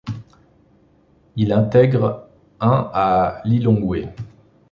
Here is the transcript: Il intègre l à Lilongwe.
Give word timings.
Il 1.35 1.53
intègre 1.53 2.27
l 2.59 2.59
à 2.67 3.39
Lilongwe. 3.45 4.07